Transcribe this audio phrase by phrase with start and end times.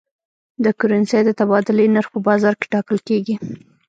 [0.63, 3.35] د کرنسۍ د تبادلې نرخ په بازار کې ټاکل کېږي.